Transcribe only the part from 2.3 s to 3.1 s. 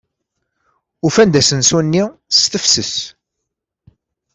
s tefses.